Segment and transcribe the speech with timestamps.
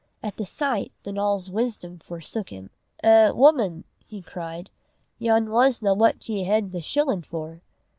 [0.23, 2.71] At the sight, Donal's wisdom forsook him.
[3.03, 4.71] "Eh, wuman," he cried,
[5.19, 7.61] "yon wasna what ye hed the shillin' for!"